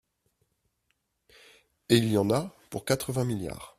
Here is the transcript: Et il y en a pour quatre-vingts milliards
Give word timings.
Et 1.89 1.97
il 1.97 2.09
y 2.11 2.17
en 2.17 2.31
a 2.31 2.49
pour 2.71 2.85
quatre-vingts 2.85 3.23
milliards 3.23 3.69